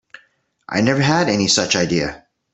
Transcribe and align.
I 0.67 0.81
never 0.81 0.99
had 1.03 1.29
any 1.29 1.47
such 1.47 1.75
idea. 1.75 2.25